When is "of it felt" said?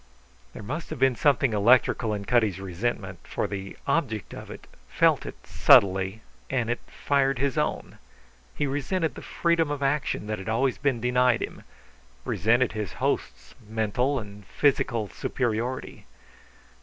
4.33-5.27